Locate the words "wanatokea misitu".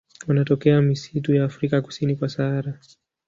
0.27-1.35